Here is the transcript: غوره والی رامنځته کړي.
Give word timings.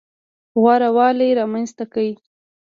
غوره 0.61 0.89
والی 0.97 1.29
رامنځته 1.39 1.85
کړي. 1.93 2.11